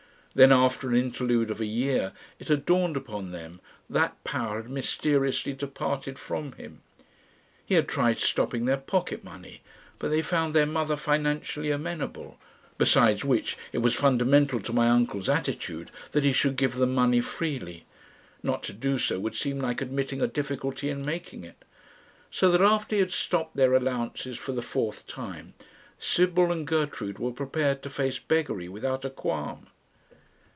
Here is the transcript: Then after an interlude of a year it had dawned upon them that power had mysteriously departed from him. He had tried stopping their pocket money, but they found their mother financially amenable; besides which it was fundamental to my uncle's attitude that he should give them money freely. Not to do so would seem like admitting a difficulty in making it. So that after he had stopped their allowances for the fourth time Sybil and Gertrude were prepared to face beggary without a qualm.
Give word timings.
Then 0.33 0.53
after 0.53 0.87
an 0.89 0.95
interlude 0.95 1.51
of 1.51 1.59
a 1.59 1.65
year 1.65 2.13
it 2.39 2.47
had 2.47 2.65
dawned 2.65 2.95
upon 2.95 3.31
them 3.31 3.59
that 3.89 4.23
power 4.23 4.61
had 4.61 4.71
mysteriously 4.71 5.51
departed 5.51 6.17
from 6.17 6.53
him. 6.53 6.81
He 7.65 7.75
had 7.75 7.89
tried 7.89 8.17
stopping 8.17 8.63
their 8.63 8.77
pocket 8.77 9.25
money, 9.25 9.59
but 9.99 10.09
they 10.09 10.21
found 10.21 10.53
their 10.53 10.65
mother 10.65 10.95
financially 10.95 11.69
amenable; 11.69 12.39
besides 12.77 13.25
which 13.25 13.57
it 13.73 13.79
was 13.79 13.93
fundamental 13.93 14.61
to 14.61 14.71
my 14.71 14.87
uncle's 14.89 15.27
attitude 15.27 15.91
that 16.13 16.23
he 16.23 16.31
should 16.31 16.55
give 16.55 16.75
them 16.75 16.95
money 16.95 17.19
freely. 17.19 17.85
Not 18.41 18.63
to 18.63 18.71
do 18.73 18.97
so 18.99 19.19
would 19.19 19.35
seem 19.35 19.59
like 19.59 19.81
admitting 19.81 20.21
a 20.21 20.27
difficulty 20.27 20.89
in 20.89 21.03
making 21.05 21.43
it. 21.43 21.65
So 22.29 22.49
that 22.51 22.61
after 22.61 22.95
he 22.95 23.01
had 23.01 23.11
stopped 23.11 23.57
their 23.57 23.73
allowances 23.73 24.37
for 24.37 24.53
the 24.53 24.61
fourth 24.61 25.07
time 25.07 25.55
Sybil 25.99 26.53
and 26.53 26.65
Gertrude 26.65 27.19
were 27.19 27.33
prepared 27.33 27.83
to 27.83 27.89
face 27.89 28.17
beggary 28.19 28.69
without 28.69 29.03
a 29.03 29.09
qualm. 29.09 29.67